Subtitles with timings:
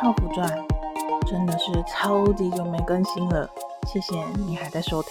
[0.00, 0.48] 泡芙传，
[1.26, 3.46] 真的是超级久没更新了，
[3.86, 5.10] 谢谢你还在收听。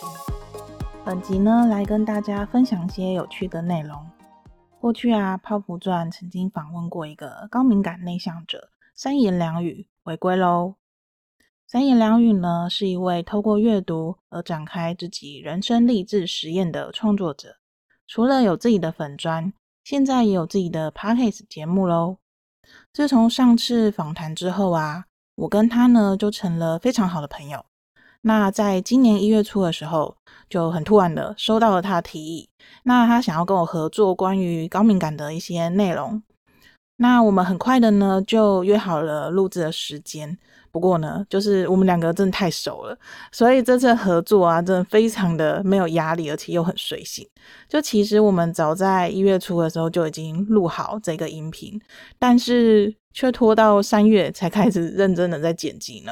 [1.06, 4.04] 本集呢，来跟大家分享些有趣的内容。
[4.82, 10.74] 过去啊，泡芙传曾经访问过一个高敏感内向者，三言两语回归喽。
[11.68, 17.58] 三言两语呢，是一位透过阅读而展开自己人生励志实验的创作者。
[18.08, 22.18] 除了有自己的粉砖，现在也有自己的 Podcast 节目喽。
[22.92, 27.64] 自从上次访谈之后啊，我跟他呢就成了非常好的朋友。
[28.22, 30.18] 那在今年一月初的时候，
[30.50, 32.50] 就很突然的收到了他的提议，
[32.84, 36.22] 那他想要跟我合作关于高敏感的一些内容。
[36.98, 40.38] 那我们很快的呢就约好了录制的时间。
[40.72, 42.98] 不过呢，就是我们两个真的太熟了，
[43.32, 47.28] 所以这次合作啊，真的非常的没有压力，而且又很随性。
[47.68, 51.80] 就其实我们早在一月初的时候就已经录好这个音频，
[52.18, 56.12] 但是却拖到三月才开始认真的在剪辑呢。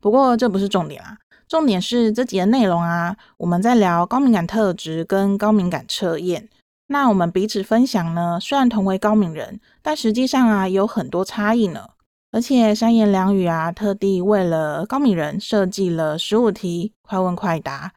[0.00, 1.16] 不过这不是重点啊，
[1.48, 6.48] 重点是这集的内容啊，我们在聊高敏感特质跟高敏感测验。
[6.88, 11.88] 那我们彼此分享呢，虽然同为高敏人，但实际上啊，有很多差异呢。
[12.36, 17.94] 而且三言两语啊，特地为了高敏人设计了十五题快问快答。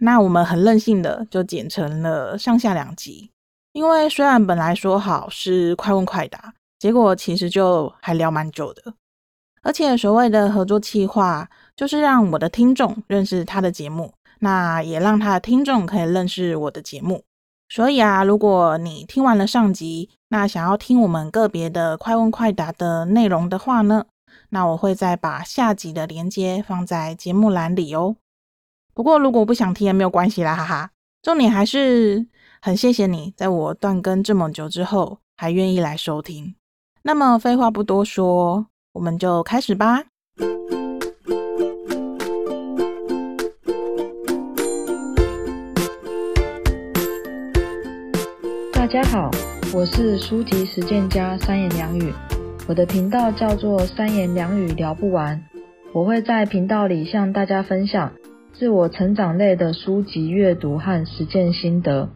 [0.00, 3.30] 那我们很任性的就剪成了上下两集，
[3.72, 8.94] 因为虽然本来说好是快问快答，结果其实就还聊蛮久的。
[9.62, 17.22] 而且所谓的合作企划，就是让我的听众认识他的节目，那也让他的听众可以认识我的节目。
[17.68, 24.06] 所以啊，如果你听完了上集，那想要听我们个别的快问快答的内容的话呢，
[24.50, 28.16] 那我会再把下集的连接放在节目栏里哦。
[28.94, 30.90] 不过如果不想听也没有关系啦，哈哈。
[31.22, 32.28] 重点还是
[32.62, 36.54] 很谢谢你在我断更这么久之后还愿意来收听。
[37.02, 40.04] 那么废话不多说，我们就开始吧。
[48.86, 49.28] 大家好，
[49.74, 52.14] 我是书籍实践家三言两语，
[52.68, 55.42] 我的频道叫做三言两语聊不完，
[55.92, 58.12] 我会在频道里向大家分享
[58.56, 62.08] 自我成长类的书籍阅读和实践心得。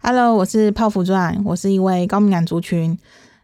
[0.00, 2.96] Hello，我是泡芙传，我是一位高敏感族群，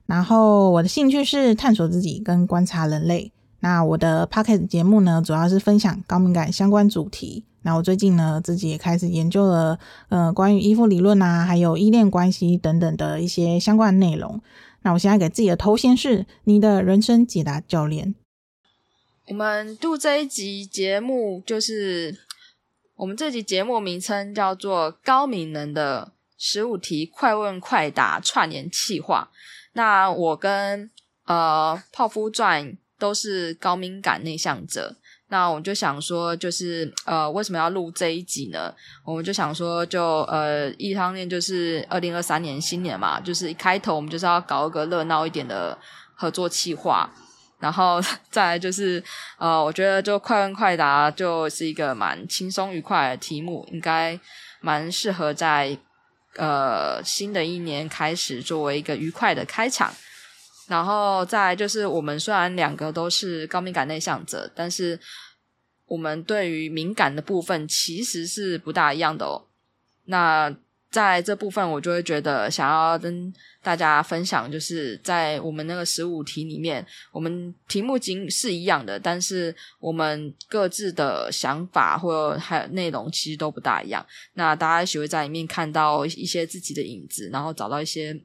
[0.07, 3.33] 然后我的兴趣是探索自己跟观察人类。
[3.59, 7.45] 那我的 Podcast 节目呢，主要是分享高敏感相关主题。
[7.67, 9.77] 那我最近呢，自己也开始研究了，
[10.09, 14.41] 呃，关于依附理论啊，还有依恋关系等等的一些相关内容。
[14.83, 18.15] 那我现在给自己的头衔是你的人生解答教练。
[19.27, 22.17] 我们录这一集节目，就是
[22.95, 29.31] 我们这集节目名称叫做《高敏能的十五题快问快答串联气话》。
[29.73, 30.89] 那我跟
[31.25, 34.95] 呃泡芙传都是高敏感内向者。
[35.29, 38.73] 那我们就想说，就是呃，为什么要录这一集呢？
[39.05, 45.77] 我们就想说就，呃，一方面就是二零二三年新年嘛，就是一开头我们就是要搞一个热闹一点的
[46.15, 47.11] 合作企划，
[47.59, 48.01] 然后
[48.31, 49.03] 再就是
[49.37, 54.19] 呃，我觉得就快问快答就是一个蛮轻松愉快的题目，应该
[54.61, 55.77] 蛮适合在
[56.37, 59.93] 呃新的一年开始作为一个愉快的开场。
[60.69, 64.99] 然后再就是，我们虽然两个都是高敏感内向者，但是
[65.87, 69.47] 我们对于敏感的部分其实是不大一样的哦。
[70.07, 70.53] 那
[70.91, 73.33] 在这部分，我就会觉得想要跟
[73.63, 84.05] 大家分享，就是在我们那个十五题里面，我们题目仅是一样的，但是我们各自的想法或还有内容其实都不大一样。
[84.35, 88.21] 那大家学会在里面看到一些自己的影子，然后找到一些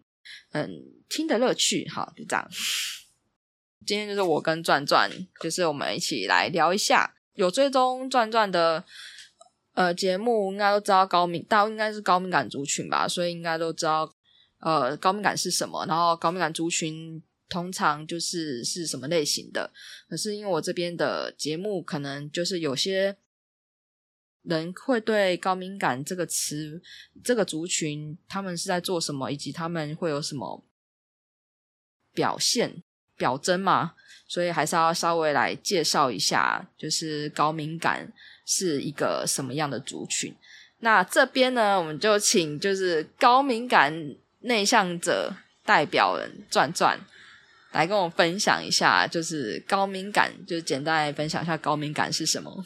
[0.53, 0.71] 嗯。
[1.11, 2.49] 听的乐趣，好，就这样。
[3.85, 5.11] 今天就是我跟转转，
[5.41, 7.13] 就是我们一起来聊一下。
[7.33, 8.81] 有追踪转转的
[9.73, 14.09] 呃节目，应该都知道高敏，大家应该是高敏感族群吧，所以应该都知道
[14.59, 15.85] 呃高敏感是什么。
[15.85, 19.69] 然后高敏感族群通常就是是什么类型的。
[20.07, 23.17] 可是因为我这边的节目，可能就是有些
[24.43, 26.81] 人会对高敏感这个词、
[27.21, 30.63] 这个族群，他们是在做什么，以及他们会有什么。
[32.13, 32.83] 表现
[33.17, 33.93] 表征嘛，
[34.27, 38.11] 所以还是要稍微来介绍一下，就是高敏感
[38.45, 40.35] 是一个什么样的族群。
[40.79, 43.93] 那这边呢，我们就请就是高敏感
[44.39, 45.31] 内向者
[45.63, 46.99] 代表人转转
[47.71, 52.65] 来跟我分享一下，就是高敏感，就是简单来分享一下高敏感是什么。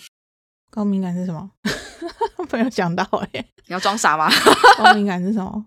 [0.71, 1.51] 高敏感是什么？
[2.51, 3.03] 没有想到
[3.33, 4.29] 哎，你要装傻吗？
[4.77, 5.65] 高敏感是什么？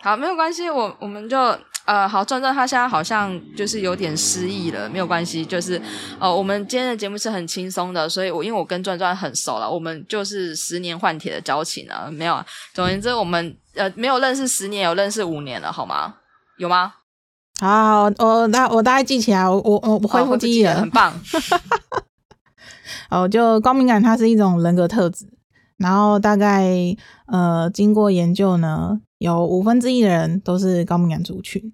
[0.00, 1.36] 好，没有关系，我我们就
[1.86, 5.78] 呃，好，转转他现在好像就是有点失忆了，没有关系，就是
[6.18, 16.14] 呃，我们今天的节目是很轻松的，所以我因为我跟转转很熟了，我们就是十年换铁的交情了，没有啊，总而言之，我们呃没有认识十年，有认识五年了，好吗？
[16.56, 16.94] 有吗？
[17.60, 21.12] 好，我大我大概记起来，我我我恢复记忆了，很棒。
[23.10, 25.26] 哦，就光敏感，它是一种人格特质，
[25.76, 26.66] 然后大概
[27.26, 29.00] 呃经过研究呢。
[29.24, 31.72] 有五分之一的人都是高敏感族群。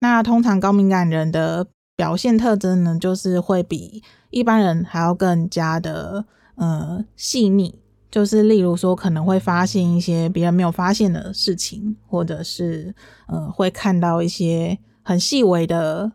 [0.00, 1.64] 那通常高敏感人的
[1.94, 6.24] 表现特征呢，就是会比一般人还要更加的
[6.56, 7.78] 呃细腻。
[8.10, 12.92] 就是例如说，可能会发现一些别人没有发现的事情，或者是
[13.28, 16.10] 呃会看到一些很细微的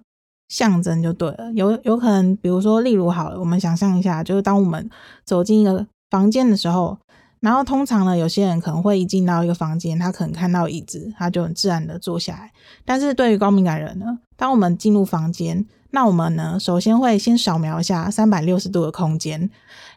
[0.50, 1.50] 象征，就对了。
[1.54, 4.90] 有有可能，比如说，例如好了，我们想象一下，就是当我们
[5.24, 6.98] 走进一个房间的时候。
[7.44, 12.50] 然后通常呢，有些人可能会一进到一个房间，他可能看到椅子，他就很自然的坐下来。
[12.86, 19.50] 但是对于高敏感人呢，当我们进入房间，那我们呢，首先会先扫描一下三百六十度的空间，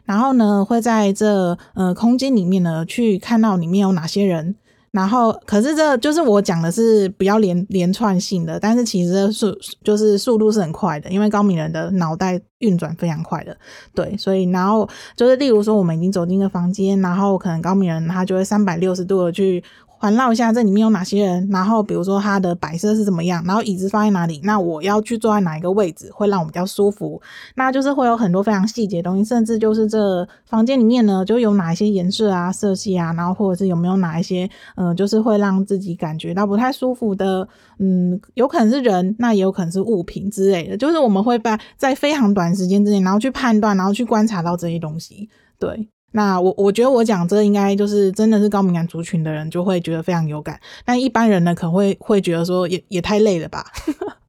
[0.03, 4.55] 然后呢，会在这呃空间里面呢，去看到里面有哪些人。
[4.97, 13.55] 然后，可是这就是我讲的是比较连连串性的，但是其实速就是速度是很快的，因为高敏人的脑袋运转非常快的，
[13.93, 19.63] 对，所以然后就是例如说，我们已经走进一个房间，然后可能高敏人他就会三百六十度的去。
[19.99, 27.21] 环绕一下这里面有哪些人，然后比如说它的摆设是怎么样，然后椅子放在哪里，那我要去坐在哪一个位置会让我比较舒服，
[27.55, 37.47] 那就是会有很多非常细节的东西，甚至就是这房间里面呢，就有哪一些颜色啊、色系啊，然后或者是有没有哪一些，嗯、就是会让自己感觉到不太舒服的，
[37.79, 45.27] 嗯，有可能是人，那也有可能是物品之类的，就是我们会把在非常短时间之内，然后去判断，然后去观察到这些东西，
[45.59, 45.89] 对。
[46.11, 53.65] 那我我觉得我讲这应该就是真的是高敏感族群的人就会觉得非常有感，但一般人呢可能会会觉得说也也太累了吧，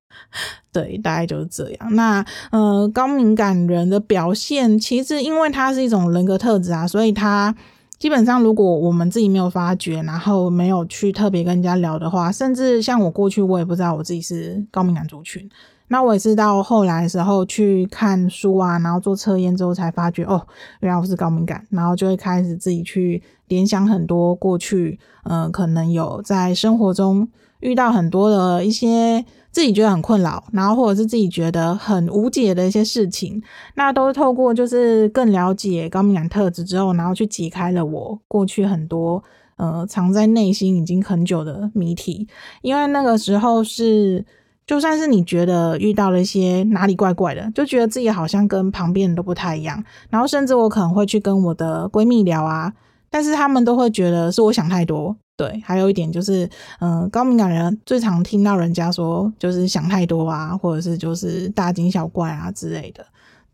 [0.73, 1.95] 对，大概就是这样。
[1.95, 7.55] 那呃高敏感人的表现其实因为它是一种人格特质啊，所以他
[7.99, 15.49] 基本上如果我们自己没有发觉，然后没有去特别跟人家聊的话，甚至像我过去我也不知道我自己是高敏感族群。
[15.89, 20.47] 那我也是到后来的时候去看书啊，然后做测验之后才发觉，哦，
[20.81, 27.27] 原来我是高敏感，然后就会开始自己去联想很多过去，嗯、可能有在生活中
[27.61, 33.43] 遇到很多的一些自己觉得很困扰，然后或者是自己觉得很无解的一些事情，
[33.75, 39.23] 那都是透过就是更了解高敏感特质之后，然后去解开了我过去很多
[39.57, 42.29] 呃藏在内心已经很久的谜题，
[42.61, 44.27] 因为那个时候是。
[44.69, 52.71] 就算是你觉得遇到了一些哪里怪怪的，就觉得自己好像跟旁边人都不太一样，然后甚至我可能会去跟我的闺蜜聊啊，
[53.09, 55.17] 但是他们都会觉得是我想太多。
[55.39, 56.47] 对，还有一点就是，
[56.81, 63.07] 嗯、高敏感人最常听到人家说就是想太多啊，或者是就是大惊小怪啊之类的。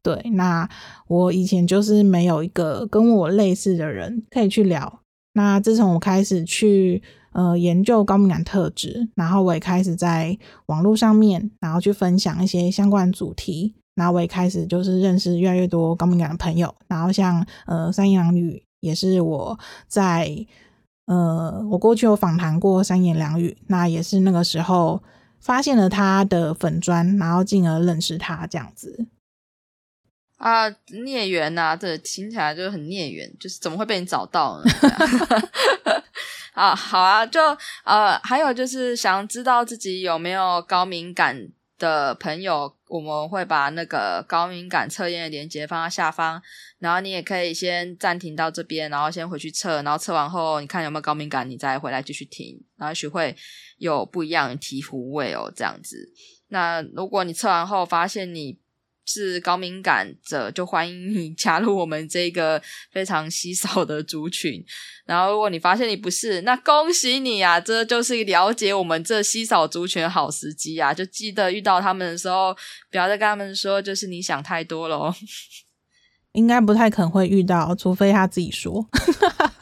[0.02, 0.68] 对，那
[1.06, 5.00] 我以前就是没有一个跟我类似的人可以去聊。
[5.34, 7.00] 那自从我开始去。
[7.34, 19.58] 呃，研究高敏感特质，然后我也开始在网络上面，然后去分享一些相关主题，然后我也开始就是认识越来越多高敏感的朋友，然后像呃三言两语也是我
[19.88, 20.46] 在
[21.06, 25.02] 呃我过去有访谈过三言两语，那也是那个时候
[25.40, 29.06] 发现了他的粉砖，然后进而认识他这样子。
[30.36, 30.68] 啊，
[31.04, 34.70] 孽缘呐，这听起来就很孽缘，就是怎么会被你找到呢？
[36.54, 37.40] 啊，好啊，就
[37.84, 46.40] 呃，还有就是想知道自己有没有高敏感的朋友，我们会把那个高敏感测验的链接放在下方，
[46.78, 53.36] 然后你也可以先暂停到这边，然后先回去测，然后测完后你看有没有高敏感，你再回来继续听，然后也许会
[53.78, 56.08] 有不一样的醍醐味哦，这样子。
[56.48, 58.56] 那如果你测完后发现你
[59.06, 62.60] 是高敏感者，就欢迎你 加入我们这个
[62.92, 64.64] 非常稀少的族群。
[65.06, 67.60] 然后，如果你发现你不是，那恭喜你啊！
[67.60, 70.94] 这就是了解我们这稀少族群的好时机啊！
[70.94, 72.56] 就记得遇到他们的时候，
[72.90, 75.14] 不要再跟他们说，就是你想太多了。
[76.32, 78.84] 应该不太可能会遇到，除非他自己说。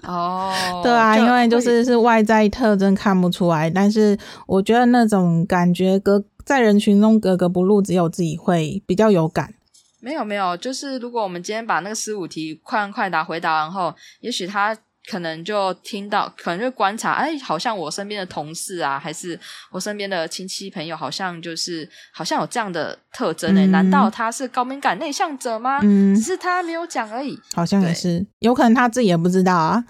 [0.05, 9.55] 哦， 对啊，因为就是是外在特征看不出来，但是我觉得那种感觉格在人群中格格不入，只有自己会比较有感。
[10.01, 14.77] 没有没有，就是如果我们今天把那个十五题快问快答回答完后，也许他。
[15.11, 19.37] 可能就听到，可能就观察，哎，好像我身边的同事啊，还是
[19.73, 25.81] 我身边的亲戚朋友，好像就是好像有这样的特征诶、嗯、难道他是高敏感内向者吗？
[25.83, 27.37] 嗯，只是他没有讲而已。
[27.53, 29.85] 好像也是，有可能他自己也不知道啊。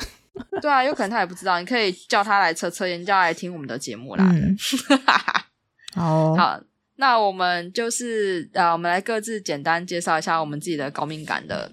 [0.62, 1.60] 对啊，有可能他也不知道。
[1.60, 4.24] 你可以叫他来测测验，叫他来听我们的节目啦。
[4.32, 4.56] 嗯
[5.94, 6.60] 好，好，
[6.96, 11.72] 那我们就是呃，我们来各自简单介绍一下我们自己的高敏感的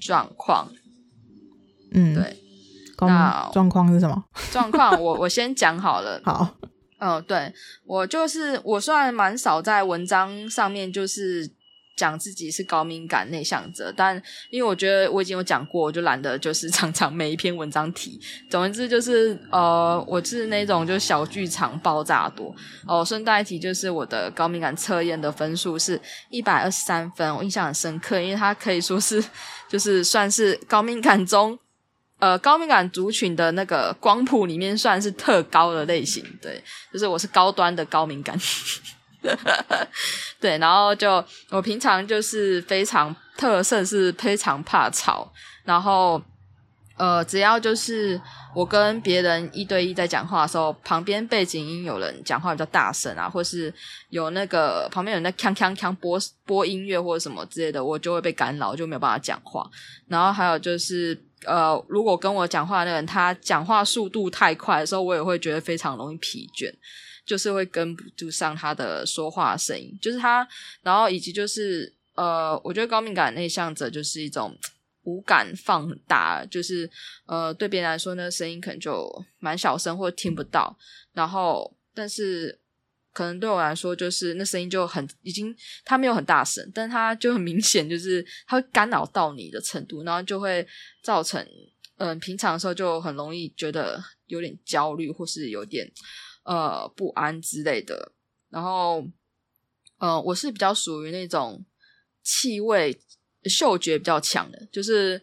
[0.00, 0.68] 状况。
[1.92, 2.36] 嗯，对，
[3.00, 4.24] 那状况是什么？
[4.52, 6.20] 状况我我先讲好了。
[6.26, 6.56] 好，
[6.98, 7.52] 嗯，对，
[7.84, 11.52] 我就是我虽然蛮少在文章上面就是。
[11.96, 14.20] 讲自己是高敏感内向者，但
[14.50, 18.20] 因为我觉得我已经有讲过，我就懒得就是常常每一篇文章提。
[18.50, 22.48] 总之就是呃，我是那种就小剧场爆炸多
[22.86, 22.98] 哦。
[22.98, 29.24] 呃，顺带一提，就是我的高敏感测验的分数是一百二十三分，我印象很深刻，因为它可以说是
[29.68, 31.56] 就是算是高敏感中
[32.18, 36.24] 呃高敏感族群的那个光谱里面算是特高的类型。
[36.42, 36.60] 对，
[36.92, 38.36] 就是我是高端的高敏感。
[40.40, 45.30] 对，然后就我平常就是非常特色是非常怕吵，
[45.64, 46.20] 然后
[46.96, 48.20] 呃，只要就是
[48.54, 53.72] 我跟别人一对一在讲话的时候，旁边背景音有人讲话比较大声啊，或是
[54.10, 59.68] 有那个旁边有人在锵锵锵播播音乐或者什么之类的，我就会被干扰，就没有办法讲话。
[60.06, 66.72] 然后还有就是呃，如果跟我讲话的那个人他讲话速度太快的时候，我也会觉得非常容易疲倦。
[67.26, 70.46] 就是会跟不住上他的说话声音，就是他，
[70.82, 74.56] 然后以及就是呃，我觉得高敏感内向者就是一种
[75.04, 76.88] 五感放大，就是
[77.26, 80.76] 呃，对别人来说，那声音可能就蛮小声或听不到，
[81.12, 82.58] 然后但是
[83.12, 85.54] 可能对我来说，就是那声音就很已经，
[85.84, 90.66] 他没有很大声，但他就很明显，就是他会干扰到你的程度，然后就会
[91.02, 91.46] 造成
[91.96, 95.88] 嗯、平常的时候就很容易觉得有点焦虑或是有点。
[96.44, 98.12] 呃，不安之类的。
[98.50, 99.04] 然后，
[99.98, 101.64] 呃，我是比较属于那种
[102.22, 102.98] 气味
[103.44, 105.20] 嗅觉比较强的，就是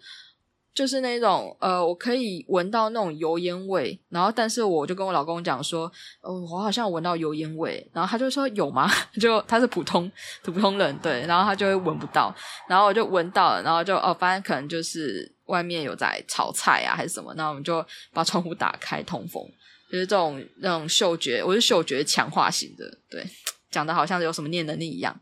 [0.73, 3.99] 就是那种呃，我可以闻到那种油烟味。
[4.09, 7.89] 然后，但是我就跟我老公讲说，哦，我好像闻到油烟味。
[7.93, 8.89] 然后他就说有吗？
[9.19, 10.11] 就他是普通
[10.43, 11.25] 普通人，对。
[11.25, 12.33] 然后他就会闻不到。
[12.67, 17.33] 然后我就闻到了，然后就哦，发现可能就是外面有在炒菜啊，还是什么。
[17.35, 19.45] 那我们就把窗户打开通风。
[19.91, 23.25] 就是这种那种嗅觉，我是嗅觉强化型的，对，
[23.69, 25.13] 讲的好像有什么念能力一样。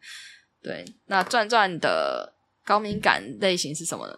[0.61, 2.33] 对，那转转的
[2.63, 4.15] 高敏感类型是什么呢？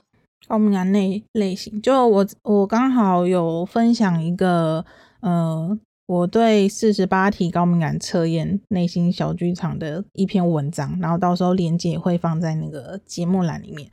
[0.48, 4.84] 高敏感类类型，就我我刚好有分享一个，
[5.22, 13.90] 呃，我对四十八题高敏感测验内心小剧场的一篇文章，然后到时候连接会放在那个节目栏里面。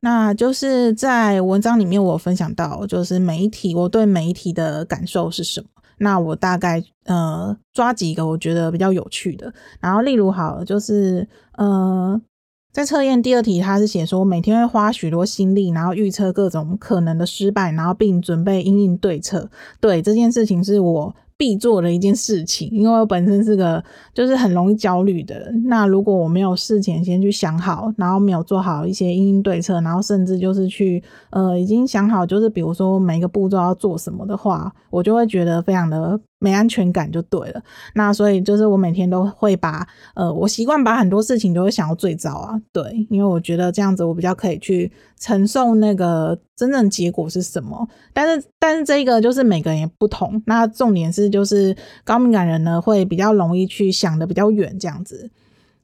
[0.00, 5.68] 那就是在文章里面我分享到，就是每一题我对每一题的感受是什么。
[6.00, 12.20] 那我大概呃抓几个我觉得比较有趣的，然后例如好就是呃
[12.72, 19.50] 在测验第二题，他是写说每天会花许多心力，然后预测各种可能的失败，然后并准备因应对策。
[19.80, 23.82] 对，这件事情是我必做的一件事情，因为我本身是个
[24.12, 25.64] 就是很容易焦虑的人。
[25.68, 36.20] 那如果我没有事前先去想好，然后没有做好一些因应对策，然后甚至就是去呃已经想好，就是比如说每一个步骤要做什么的话，我就会觉得非常的。
[36.42, 37.62] 没安全感就对了，
[37.94, 47.86] 那所以就是我每天都会把呃，我习惯把很多事情都会想到最糟啊，对，因为我觉得这样子我比较可以去承受那个真正结果是什么。
[48.12, 55.30] 但是但是这个就是每个人也不同，那重点是就是高敏感人呢会比较容易去想得比较远这样子。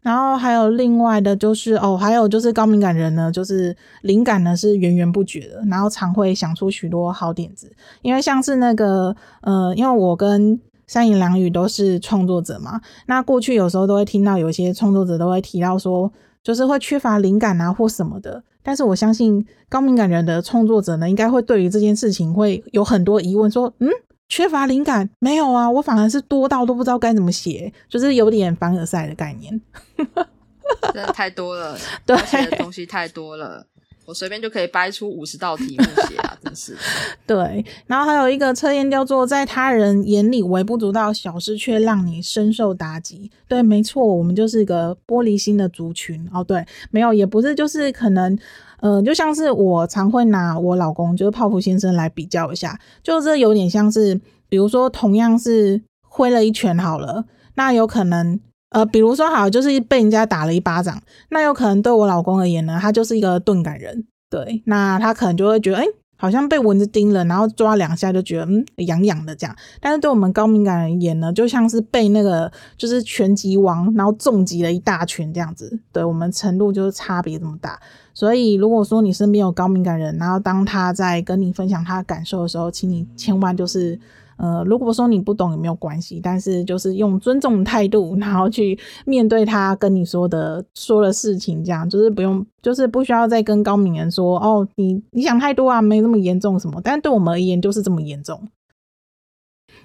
[0.03, 7.69] 然后还有另外的，就是哦，还有就是高敏感人呢，就是灵感呢是源源不绝的，然后常会想出许多好点子。
[8.03, 16.13] 因为像是那个呃，因为我跟三言两语都是创作者嘛，那过去有时候都会听到有些创作者都会提到说，
[16.47, 18.41] 就是会缺乏灵感啊或什么的。
[18.63, 23.89] 但是我相信高敏感人的创作者呢，应该会对于这件事情会有很多疑问，说嗯。
[24.29, 25.09] 缺乏灵感？
[25.21, 29.61] 没有啊，我反而是多到都不知道该怎么写，就是有点凡尔赛的概念。
[30.93, 32.17] 真的太多了，对，
[32.59, 33.65] 东西太多了，
[34.07, 36.77] 我随便就可以掰出五十道题目写啊，真是。
[37.27, 43.31] 对，然后还有一个测验叫做在他人眼里微不足道小事，却让你深受打击。
[43.49, 46.27] 对，没错，我们就是一个玻璃心的族群。
[46.33, 48.39] 哦，对，没有，也不是，就是可能。
[48.81, 54.21] 呃，就像是我常会拿我老公，就是泡芙先生来比较一下，就是有点像是，
[54.51, 58.39] 比如说同样是挥了一拳好了，那有可能，
[58.71, 65.85] 呃，比如说好，就是被人家打了一巴掌，那有可能对我老公而言呢，他就是一个钝感人，对，那他可能就会觉得，哎、
[66.17, 69.57] 好像被蚊子叮了，然后抓两下就觉得，嗯，痒痒的这样。
[69.81, 77.79] 但是对我们高敏感人而言呢，就像是被那个就是拳击王，然后重击了一大拳这样子，对我们程度就是差别这么大。
[78.13, 84.01] 所以，如果说你身边有高敏感人，然后当他在跟你分享他的感受的时候，请你千万就是，
[84.37, 96.81] 呃，如果说你不懂也没有关系，但是就是用尊重的态度，然后去面对他跟你说的说的事情，这样就是不用，就是不需要再跟高敏人说哦，你你想太多啊，没那么严重什么。
[96.85, 98.49] 但对我们而言就是这么严重。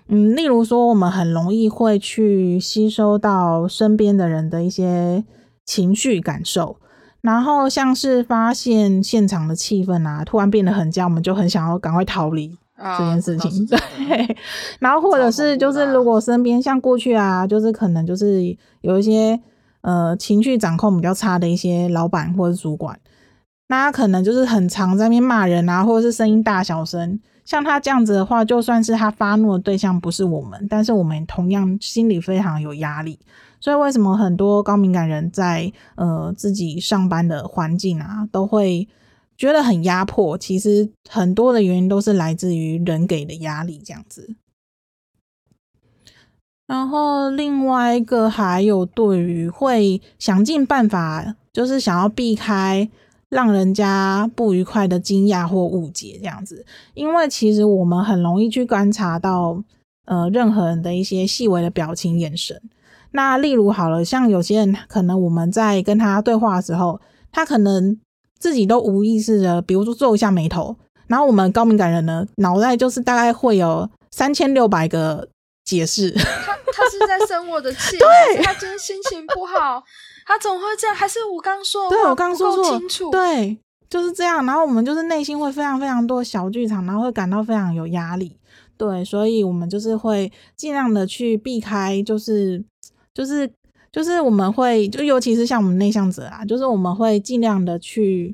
[0.07, 5.23] 嗯，例如说，我们很容易会去吸收到身边的人的一些
[5.65, 6.75] 情绪感受，
[7.21, 12.57] 然后像是发现现场的气氛啊，突然变得很僵，我们就很想要赶快逃离。
[12.97, 14.35] 这件事情，对，
[14.79, 19.39] 然后或者是就是如果身边像过去啊，就是可能就是有一些
[19.81, 22.99] 呃情绪掌控比较差的一些老板或者主管，
[23.67, 33.19] 那他可能就是很常在那边骂人啊，或者是声音大小声，像他这样子的话，就算是他发怒的对象不是我们，但是我们同样心里非常有压力。
[33.59, 38.87] 所以为什么很多高敏感人在呃自己上班的环境啊都会。
[39.41, 44.35] 觉得很压迫，其实很多的原因都是来自于人给的压力这样子。
[46.67, 52.87] 然后另外一个还有对于会想尽办法，就是想要避开
[53.29, 56.63] 让人家不愉快的惊讶或误解这样子。
[56.93, 59.63] 因为其实我们很容易去观察到，
[60.05, 62.61] 呃，任何人的一些细微的表情、眼神。
[63.13, 67.99] 那例如好了，像有些人可能我们在跟他对话的时候，他可能。
[68.41, 75.29] 自己都无意识的，比如说皱一下眉头，然后我们高敏感人呢，脑袋就是大概会有三千六百个
[75.63, 76.09] 解释。
[76.09, 79.83] 他他是在生我的气， 对，他今天心情不好，
[80.25, 80.95] 他怎么会这样？
[80.95, 82.57] 还是我刚说，对我刚说
[82.89, 83.55] 错，对，
[83.87, 84.43] 就是这样。
[84.45, 88.35] 然后我们就是内心会非常非常多小剧场，然后会感到非常有压力。
[88.75, 92.63] 对，所以我们就是会尽量的去避开，就是
[93.13, 93.47] 就是。
[93.91, 98.33] 就是我们会，就尤其是像我们内向者啊，就是我们会尽量的去，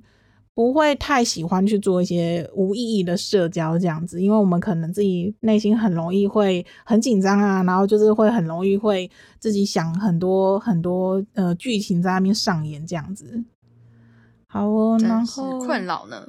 [0.54, 13.44] 不会太喜欢去做一些无意义的社交这样子，因为我们可能自己内心很容易会很紧张啊，然后就是会很容易会自己想很多很多呃剧情在那边上演这样子。
[14.46, 16.24] 好哦，然后困扰呢，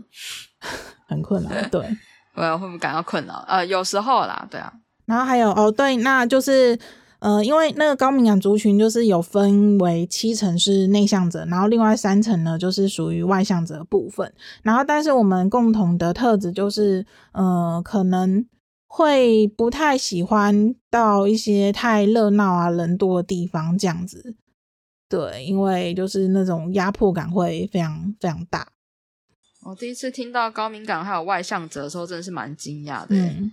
[1.06, 1.80] 很困扰，对，
[2.34, 3.44] 我会不会感到困扰？
[3.46, 4.72] 呃，有时候啦，对啊，
[5.04, 6.78] 然后还有哦，对，那就是。
[7.20, 14.32] 呃，因为那个高敏感族群就是有分为七成是内向者，然后另外三成呢就是属于外向者的部分。
[14.62, 18.46] 然后，但是我们共同的特质就是，呃，可能
[18.86, 24.36] 会不太喜欢到一些太热闹啊、人多的地方这样子。
[25.08, 28.68] 对，因为就是那种压迫感会非常非常大。
[29.64, 33.16] 我第一次听到高敏感还有外向者的时候，真的是蛮惊讶的。
[33.16, 33.52] 嗯。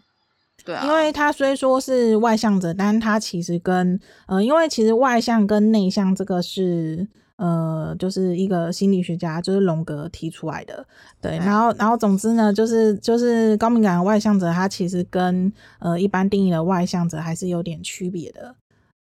[0.63, 10.87] 对啊，因为他虽说是外向者，但他其实跟呃，因为其实外向跟内向这个是呃，就是一个心理学家就是荣格提出来的。
[11.21, 18.55] 对，然后然后总之呢，就是就是高敏感的外向者，他其实跟呃一般定义的外向者还是有点区别的。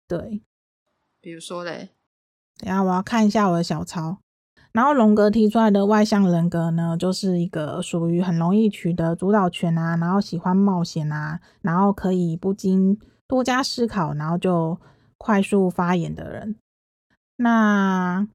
[0.07, 0.42] 对，
[1.20, 1.88] 比如说嘞，
[2.59, 4.18] 等一下我要看一下我的小抄。
[4.73, 14.79] 然后荣格提出来的外向人格呢，就是一个属于很容易取得主导权啊，然后喜欢冒险啊，然后可以不经多加思考，然后就
[15.19, 16.55] 快速发言的人。
[17.37, 18.29] 那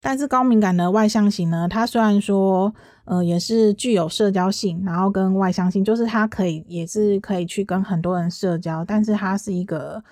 [0.00, 2.72] 但是高敏感的外向型呢，他虽然说
[3.04, 10.04] 呃也是具有社交性，然后跟外向性，就是他可以也是可以去跟很多人社交，但是他是一个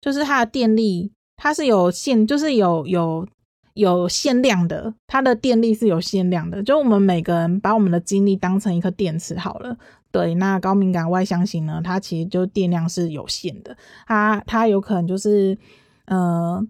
[0.00, 3.28] 就是他的电力他是有限，就是有有。
[3.74, 6.62] 有限量的，它的电力是有限量的。
[6.62, 9.76] 就我们每个人把我们的精力当成一颗电池好了。
[10.10, 13.74] 对，那高敏感外向型呢，它其实就电量是有限的。
[14.06, 15.56] 它它有可能就是，
[16.04, 16.62] 呃，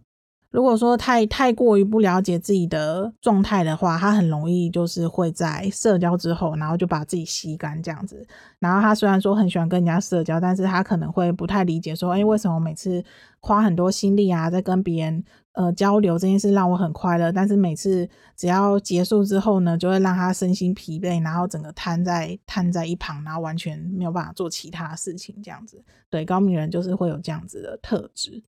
[0.52, 8.24] 如果说太太过于不了解自己的状态的话，他很容易就是会在社交之后，然后就把自己吸干这样子。
[8.60, 13.02] 然后他虽然说很喜欢跟人家社交，但是他可能会不太理解说，哎，为什么每次
[13.40, 15.24] 花很多心力啊，在跟别人。
[15.54, 25.84] 呃，交流这件事让我很快乐，但是每次只要结束之后呢，就会让他身心疲惫，然后整个瘫在瘫在一旁，然后完全没有办法做其他事情，这样子。
[26.08, 28.42] 对，高敏人就是会有这样子的特质。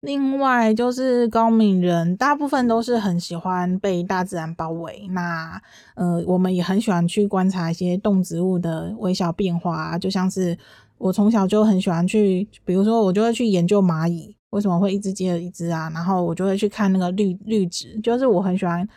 [0.00, 5.60] 另外就是高敏人大部分都是很喜欢被大自然包围，那
[5.94, 10.56] 呃，我们也很喜欢去观察一些动植物的微小变化，就像是
[10.96, 14.34] 我从小就很喜欢去，比如说我就会去研究蚂蚁。
[14.50, 15.88] 为什么会一只接着一只啊？
[15.94, 18.88] 然后我就会去看那个绿绿植，就是我很喜欢，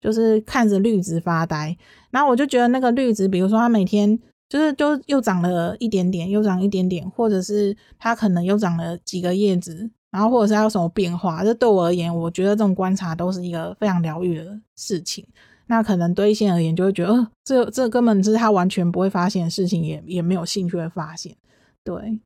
[0.00, 1.76] 就是看着绿植发呆。
[2.10, 15.26] 然后我就觉得那个绿植，比如说它每天就是就又长了一点点，又长一点点，或者是它可能又长了几个叶子，然后或者是他有什么变化，这对我而言，我觉得这种观察都是一个非常疗愈的事情。
[15.66, 21.34] 那可能对一些而言就会觉得，呃，这这根本是他完全不会发现的事情，也也没有兴趣会发现。
[21.82, 22.20] 对。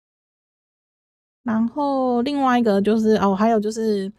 [1.45, 4.13] 然后另外一个就是哦，还有就是，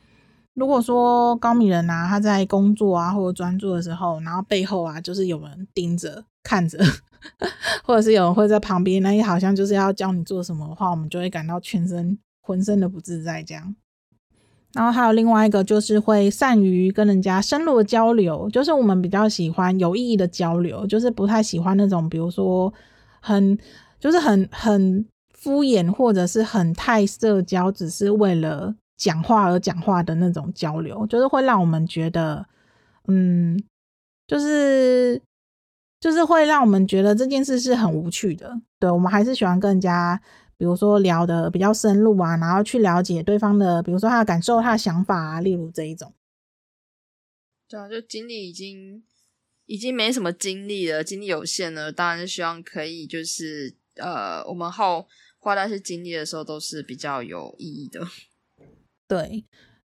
[0.54, 6.80] 如果说高敏人啊，他在工作啊或者专注的时候，然后背后啊就是有人盯着看着，
[7.84, 13.76] 或者是有人会在旁边，那也好像就是要教你做什么的话，我们就会感到全身浑身的不自在这样。
[14.74, 22.74] 然后还有另外一个就是会善于跟人家深入的交流，就是我们比较喜欢有意义的交流，就是不太喜欢那种比如说
[23.20, 23.58] 很
[24.00, 25.06] 就是很很。
[25.40, 32.44] 敷衍或者是很太社交，只是为了讲话而讲话的那种交流，就是会让我们觉得，
[33.08, 33.56] 嗯，
[34.26, 35.22] 就是
[36.00, 38.60] 就是会让我们觉得这件事是很无趣的。
[38.80, 40.20] 对，我们还是喜欢跟人家，
[40.58, 46.14] 比如说聊的比较深入啊，然后去了解对方的，比如说他的感受、他的想法啊，例如这一种。
[47.68, 49.04] 对啊，就精力已经
[49.66, 55.08] 已经没什么精力了，精力有限了，当然是希望可以就是呃，我们后。
[55.40, 58.02] 花那些精力的时候都是比较有意义的，
[59.08, 59.46] 对。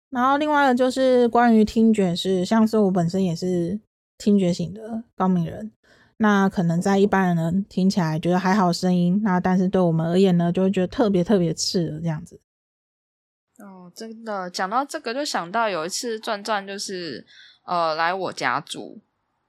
[0.10, 3.80] 然后另外的就是关于听觉是，像是我本身也是
[4.18, 5.72] 听觉型的高敏人，
[6.18, 12.40] 那可能在一般人听起来觉得还好声音，那但是对我们而言呢，就会觉得特别特别刺耳这样子。
[13.60, 17.26] 哦，真的，讲到这个就想到有一次转转就是
[17.66, 19.02] 呃来我家住。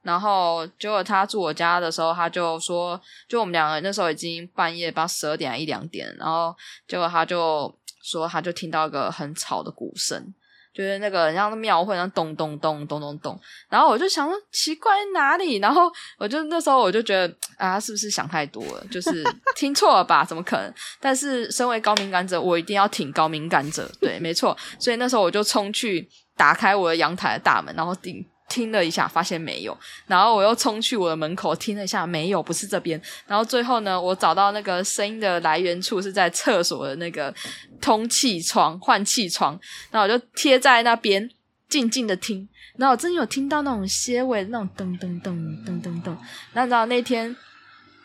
[0.02, 6.54] 然后结果他住我家的时候，他就说，就我们两个那时候已经半夜，八十二点一两点，然后
[6.86, 10.34] 结果他就说，他就听到一个很吵的鼓声，
[10.74, 13.40] 就是那个像庙会那咚咚咚咚咚咚。
[13.68, 15.58] 然后我就想说，奇怪哪里？
[15.58, 18.84] 然后我就那时候我就觉得啊，是不是想太多了？
[18.90, 19.22] 就是
[19.54, 20.24] 听错了吧？
[20.24, 20.74] 怎么可能？
[21.00, 23.88] 但是身为高敏感者，我一定要挺高敏感者。
[24.00, 24.56] 对，没错。
[24.78, 28.26] 所以那时候我就冲去打开我的阳台的大门，然后顶。
[28.54, 33.00] 听了一下，发现没有，然后我又冲去我的门口听了一下，没有，不是这边。
[33.26, 37.34] 然后最后呢，我找到那个声音的来源处是在厕所的那个
[37.80, 39.58] 通气窗、换气窗，
[39.90, 41.28] 然后我就贴在那边
[41.68, 42.48] 静静的听。
[42.78, 45.32] 然后我真有听到那种些微的那种噔噔噔
[45.66, 46.16] 噔噔噔。
[46.52, 47.36] 然后你知道那天，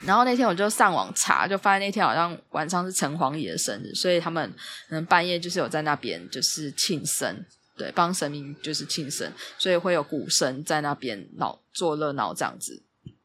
[0.02, 4.52] 然后那天我就上网查，就发现那天好像晚上是城隍爷的生日，所以他们
[4.88, 7.46] 可能半夜就是有在那边就是庆生。
[7.80, 12.84] 对，帮神明就是庆生，所以会有鼓声在那边闹做热闹这样子。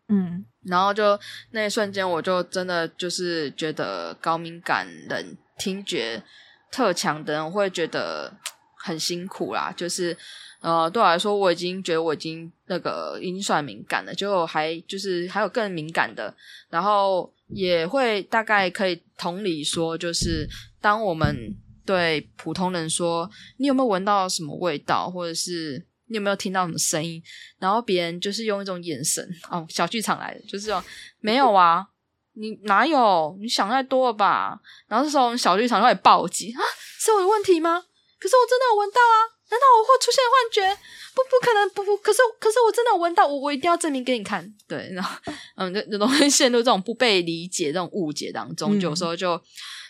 [0.08, 1.18] 嗯，然后就
[1.50, 6.22] 那一瞬间，我就真的就是觉得高敏感人听觉
[6.70, 8.32] 特强的人会觉得
[8.76, 9.74] 很辛苦啦。
[9.76, 10.16] 就是
[10.60, 16.32] 呃，对我来说，我已经觉得我已经那个已经算敏感了，就还就是还有更敏感的，
[16.70, 20.48] 然后也会大概可以同理说，就是
[20.80, 21.56] 当我们。
[21.84, 27.22] 对普通人说，你有没有闻到什么味道，或者是你有没有听到什么声音？
[27.58, 30.82] 然后别人就是用一种眼神，哦，小剧场来的，就是说
[31.20, 31.86] 没有啊，
[32.32, 33.36] 你哪有？
[33.40, 34.58] 你想太多了吧？
[34.88, 36.60] 然后这时候小剧场就会暴击啊，
[36.98, 37.84] 是我的问题吗？
[38.18, 39.16] 可是我真的有闻到啊，
[39.50, 40.80] 难道我会出现幻觉？
[41.14, 44.50] 不，不可能，不不，可是可是我真的有闻到，我我一定要证明给你看。
[44.66, 45.14] 对，然后
[45.56, 49.38] 嗯，就就容易陷入这种不被理解、这种误解当中，有时候就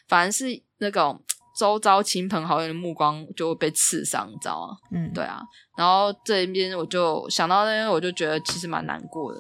[0.09, 0.47] 反而是
[0.79, 1.23] 那种。
[1.57, 4.77] 周遭亲朋好友的目光就会被刺伤，你知道吗？
[4.93, 5.41] 嗯，对啊。
[5.77, 9.39] 然后这一边我就想到那边，我就觉得其实蛮难过的。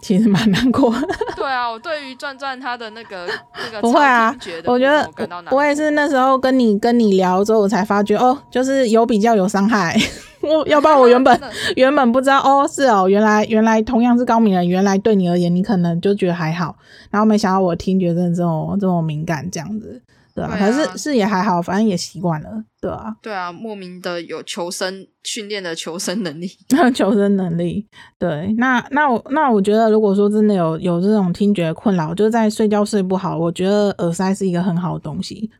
[0.00, 0.94] 其实蛮难过。
[1.34, 3.26] 对啊，我对于转转他的那个
[3.56, 4.32] 那个不会啊，
[4.64, 5.10] 我觉得
[5.50, 9.96] 我，我也是那时候跟你跟你聊之后，我才发觉哦，就是有比较有伤害。
[10.40, 11.40] 我要不然我原本
[11.74, 16.76] 原本不知道哦，是哦，原来原来同样是高敏人，原来对你而言你可能就觉得还好，
[17.10, 20.00] 然后没想到我听觉真的这种这种敏感这样子。
[20.38, 22.48] 对啊，可是是也还好，反正也习惯了，
[22.80, 23.12] 对啊。
[23.20, 26.48] 对啊，莫名的有求生训练的求生能力，
[26.94, 27.84] 求生能力。
[28.18, 35.50] 对，那那我那我觉得，如果说真的有有这种听觉困扰，就是在睡觉睡不好，我觉得耳塞是一个很好的东西。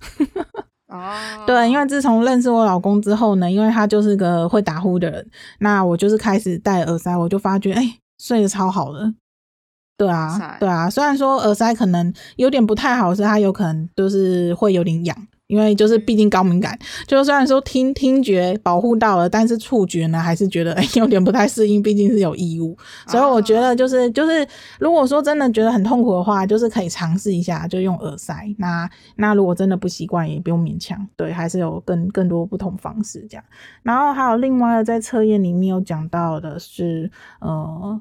[0.86, 1.12] 哦，
[1.44, 9.12] 对，因为自从认识我老公之后呢，因为他就是个会打呼的人，那我就是开始戴耳塞，我就发觉，哎、欸，睡得超好的。
[9.98, 24.46] 对啊，对啊，虽然说耳塞可能有点不太好，是它有可能就是会有点痒，因为就是毕竟高敏感，就虽然说听听觉保护到了，但是触觉呢还是觉得诶有点不太适应，毕竟是有异物，所以我觉得就是就是
[24.78, 28.54] 如果说真的觉得很痛苦的话，就是可以尝试一下，就用耳塞。
[28.56, 33.44] 那那如果真的不习惯，也不用勉强，对，还是有更更多不同方式这样。
[33.82, 38.00] 然后还有另外的在测验里面有讲到的是，呃。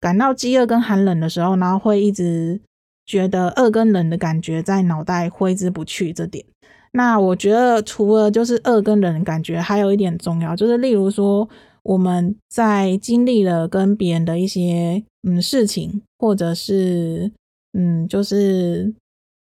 [0.00, 2.60] 感到饥饿跟寒冷的时候，然后会一直
[3.06, 6.12] 觉得饿跟冷的感觉在脑袋挥之不去。
[6.12, 6.44] 这点，
[6.92, 11.48] 那我觉得除了就是饿跟冷的感觉，还有一点重要，就是例如说
[11.82, 17.32] 我们在经历了跟别人的一些嗯事情，或者是
[17.72, 18.94] 嗯，就是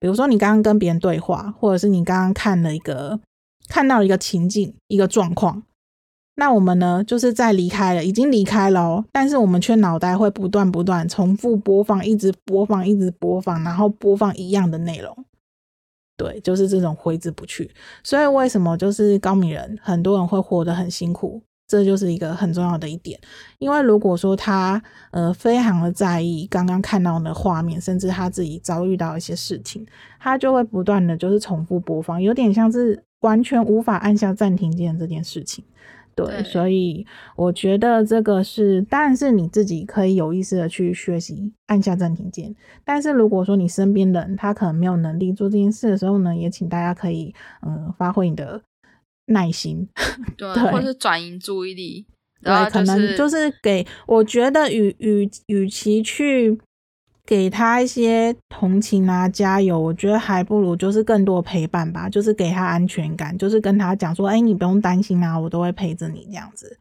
[0.00, 3.20] 比如说你刚刚跟别人对话，或者是你刚刚看了一个
[3.68, 5.62] 看到一个情境、一个状况。
[6.34, 15.14] 那我们呢，就是在离开了，已经离开了哦，但是我们却脑袋会不断不断重复播放，一直播放，一直播放，然后播放一样的内容。
[16.16, 17.70] 对，就是这种挥之不去。
[18.02, 23.20] 所以为什么就是高敏人，很多人会活得很辛苦，这就是一个很重要的一点。
[23.58, 29.86] 因为如果说他呃非常的在意刚刚看到的画面，甚至他自己遭遇到一些事情，
[30.18, 35.64] 他就会不断的就是重复播放，有点像是完全无法按下暂停键这件事情。
[36.14, 42.54] 对，对，所以我觉得这个是，当然是你自己可以有意识的去学习按下暂停键。
[42.84, 47.34] 但是如果说你身边人他可能没有能力做这件事的时候呢，也请大家可以
[47.66, 48.60] 嗯发挥你的
[49.26, 49.88] 耐心，
[50.36, 52.06] 对，对或是转移注意力，
[52.42, 56.58] 对，就是、可能就是给我觉得与与与其去。
[57.32, 59.80] 给他一些同情啊，加油！
[59.80, 66.76] 我觉得还不如就是更多陪伴吧，就是给他安全感，就是跟他讲说，哎、你不用担心啊，我都会陪着你这样子。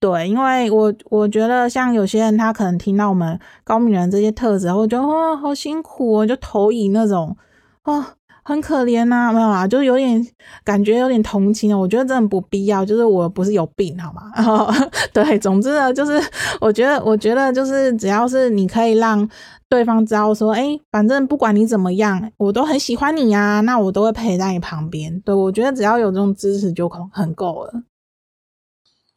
[0.00, 7.36] 对，因为我我觉得像有些人，他可能听到我们高敏人这些特质，我觉得哇，好辛苦哦，就投以那种
[7.82, 8.14] 啊。
[8.44, 10.24] 很可怜呐、啊，没有啦，就是有点
[10.62, 11.76] 感觉，有点同情。
[11.76, 14.30] 我觉得真的不必要，就是我不是有病，好吗？
[14.36, 14.68] 然 后
[15.12, 16.20] 对，总之呢，就是
[16.60, 19.26] 我觉得，我觉得就是只要是你可以让
[19.68, 25.18] 对方知道说，哎、欸，反正不管你怎么样，我都很喜欢你呀、啊，那我都会陪在你旁边。
[25.22, 27.72] 对，我觉得只要有这种支持就很够了。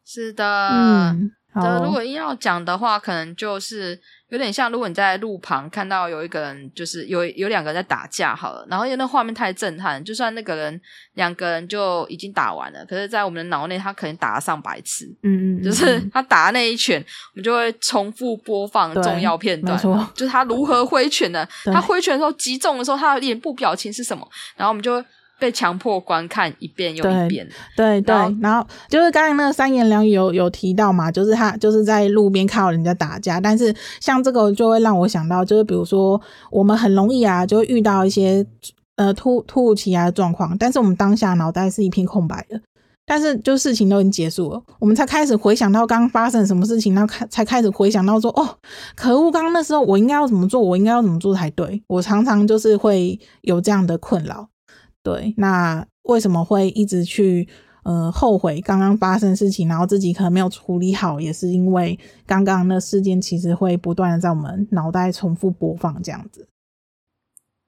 [0.06, 1.84] 是的，嗯，好。
[1.84, 4.00] 如果硬要讲的话，可能就是。
[4.30, 10.82] 有点像，如果你在路旁看到有一个人，就是有有两个人在打架好了，然后因为那画面太震撼，就算那个人
[11.14, 19.80] 两个人就已经打完了，可是，在我们的脑内，他可能打了上百次，嗯嗯，就是他打的那一拳，我们就会重复播放重要片段，
[20.14, 25.06] 就是他如何挥拳的，他挥拳的时候击中的时候，他的脸部表情是什么，然后我们就会。
[25.40, 28.16] 被强迫观看一遍又一遍，对对。
[28.16, 36.20] 对，然后就是刚才那个三言两语有有提到嘛，就是他就是在路边看到人家打架，但是像这个就会让我想到，就是比如说
[36.50, 38.46] 我们很容易啊，就会遇到一些
[38.96, 42.60] 呃突突如其来的状况，但是我们当下脑袋是一片空白的，
[43.06, 48.58] 但是就事情都已经结束了，我们才开始回想到刚刚发生什么事情，然后开才开始回想到说，哦，
[48.96, 54.50] 可恶，刚刚那时候我应该要怎么做，我应该要怎么做才对，我常常就是会有这样的困扰。
[55.08, 57.48] 对，那为什么会一直去
[57.84, 66.50] 呃后悔刚刚发生事情，然后自己可能没有处理好，也是因为刚刚那事件其实会不断的在我们脑袋重复播放这样子。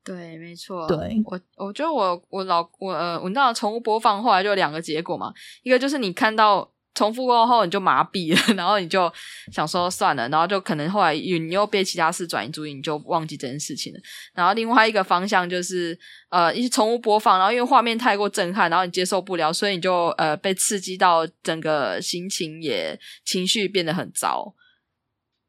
[0.03, 0.85] 对，没错。
[0.85, 5.31] 对，我我觉得我我老我呃我那重复播放后来就有两个结果嘛，
[5.63, 6.69] 一个就是你看到。
[6.99, 9.09] 重复过后你就麻痹了， 然后你就
[9.53, 13.99] 想说算了，然后就可能后来你又被其他事转移注意，你就忘记这件事情了。
[14.33, 15.97] 然后另外一个方向就是
[16.29, 24.53] 呃，一些重复播放，然后因为画面太过震撼，然后你接受不了，所以你就呃被刺激到，整个心情也情绪变得很糟。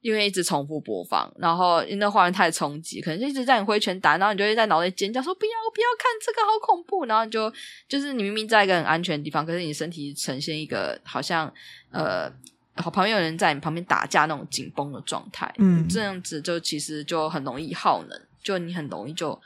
[0.01, 7.53] 因为一直重复播放，然后因为那画面太冲击，可能就一直在你挥拳打，然后你就会在脑袋尖叫说不要不要看这个好恐怖，然后你就
[7.87, 11.53] 就是你明明在一个很安全的地方，可是你身体呈现一个好像
[11.91, 12.33] 呃
[12.77, 19.39] 好旁边有人在你旁边打架那种紧绷的状态，嗯，这样子就其实就很容易耗能，就你很容易就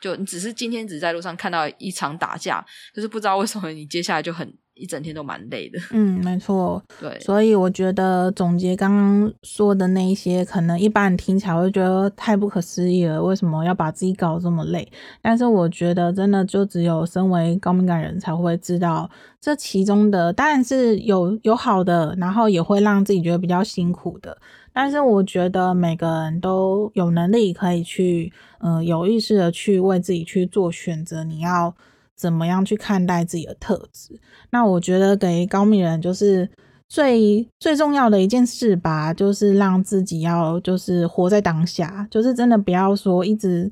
[0.00, 2.62] 就你只是今天只在路上看到一场打架，
[2.94, 4.54] 就是不知道为什么你接下来就很。
[4.74, 14.90] 一整天都蛮累的，嗯，没错， 对，所以我觉得总结刚刚说的那一些，可能一般人听起来会觉得太不可思议了，为什么要把自己搞这么累？
[15.22, 19.08] 但是我觉得真的就只有身为高敏感人才会知道
[19.40, 24.36] 这其中的，当然是有有好的，然后也会让自己觉得比较辛苦的。
[24.72, 31.72] 但是我觉得每个人都有能力可以去，嗯、呃，有意识的去为自己去做选择，你要。
[32.16, 34.20] 怎么样去看待自己的特质？
[34.50, 36.48] 那我觉得给高敏人就是
[36.88, 43.70] 最最重要的一件事吧，就是让自己要就是活在当下，就是真的不要说一直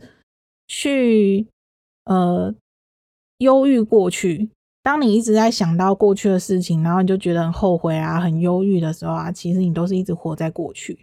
[0.66, 1.46] 去
[2.04, 2.54] 呃
[3.38, 4.50] 忧郁过去。
[4.82, 10.98] 当你一直在想到过去的事情，然后你就觉得很后悔啊、很忧郁的时候啊，其实你都是一直活在过去。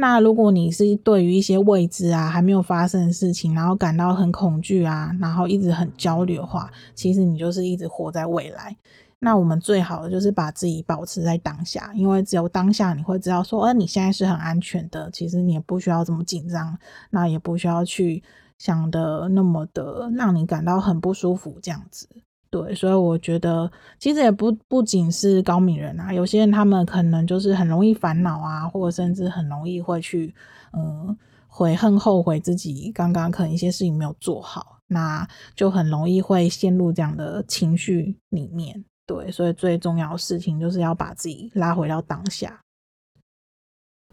[0.00, 8.76] 那如果你是对于一些未知啊，还没有发生的事情，然后感到很恐惧啊，然后一直很焦虑的话，其实你就是一直活在未来。
[9.18, 16.78] 那我们最好的就是把自己保持在当下，因为只有当下你会知道说，呃，你现在是很安全的，其实你也不需要这么紧张，
[17.10, 18.22] 那也不需要去
[18.56, 22.08] 想的那么的让你感到很不舒服这样子。
[22.50, 30.34] 对，所以我觉得其实也不不仅是高敏人啊，有些人他们可能就是很容易烦恼啊，或者甚至很容易会去
[30.72, 38.82] 嗯悔恨后悔自己刚刚可能一些事情没有做好，那就很容易会陷入这样的情绪里面。
[39.06, 42.60] 对，所以最重要的事情就是要把自己拉回到当下。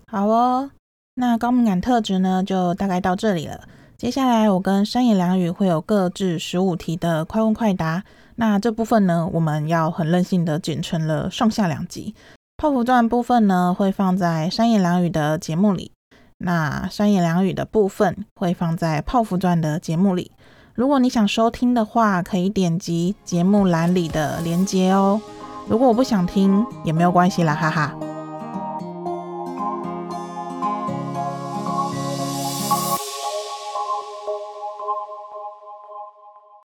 [0.08, 0.72] 好哦，
[1.14, 3.68] 那高敏感特质呢，就大概到这里了。
[3.98, 8.04] 接下来我跟三妍良语会有各自十五题的快问快答。
[8.36, 12.14] 那这部分呢，我们要很任性的剪成了上下两集。
[12.58, 15.92] 泡芙钻部分呢，会放在三妍良语的节目里；
[16.38, 20.32] 那三妍良语的部分会放在泡芙钻的节目里。
[20.74, 25.22] 如果你想收听的话，可以点击节目栏里的连接哦。
[25.68, 28.15] 如果我不想听，也没有关系啦，哈哈。